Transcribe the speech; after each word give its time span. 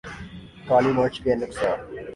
کالی 0.67 0.91
مرچ 0.97 1.15
کے 1.23 1.31
نقصا 1.35 1.69